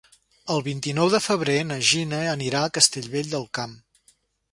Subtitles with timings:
[0.53, 3.77] El vint-i-nou de febrer na Gina anirà a Castellvell del Camp.